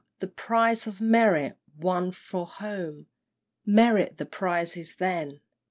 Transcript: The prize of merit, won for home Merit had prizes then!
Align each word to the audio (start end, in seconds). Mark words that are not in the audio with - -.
The 0.19 0.25
prize 0.27 0.87
of 0.87 0.99
merit, 0.99 1.59
won 1.77 2.09
for 2.09 2.47
home 2.47 3.05
Merit 3.67 4.15
had 4.17 4.31
prizes 4.31 4.95
then! 4.95 5.41